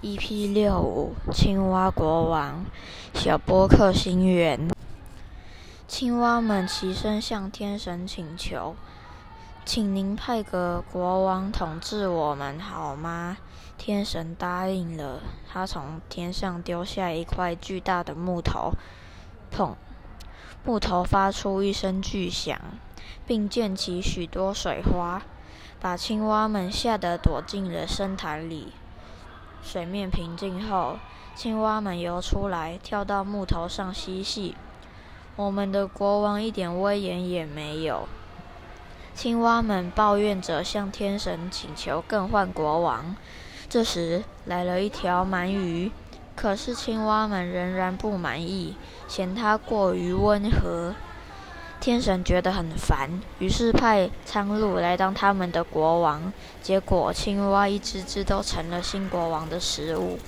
[0.00, 2.64] EP 六五青蛙国王
[3.14, 4.68] 小波克心愿，
[5.88, 8.76] 青蛙们齐声向天神请求
[9.66, 13.38] ：“请您派个国王统治我们好吗？”
[13.76, 15.20] 天神答应了，
[15.52, 18.70] 他从天上丢下一块巨大的木头，
[19.52, 19.74] 砰！
[20.64, 22.56] 木头发出一声巨响，
[23.26, 25.22] 并溅起许多水花，
[25.80, 28.72] 把青蛙们吓得躲进了深潭里。
[29.68, 30.96] 水面平静后，
[31.34, 34.54] 青蛙们游出来，跳到木头上嬉戏。
[35.36, 38.08] 我们的国王一点威严也没有。
[39.12, 43.14] 青蛙们抱怨着向天神请求更换国王。
[43.68, 45.92] 这时来了一条鳗鱼，
[46.34, 48.74] 可是青蛙们仍然不满意，
[49.06, 50.94] 嫌它过于温和。
[51.88, 56.30] 天神觉得很烦，于是派苍鹭来当他们的国王。
[56.60, 60.18] 结果，青蛙一只只都成了新国王的食物。